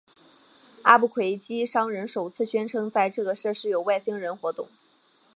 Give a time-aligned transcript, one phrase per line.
[0.81, 4.67] 阿布奎基商人首次宣称在这个设施有外星人活动。